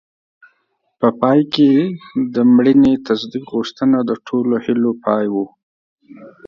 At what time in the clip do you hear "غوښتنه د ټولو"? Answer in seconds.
3.55-4.53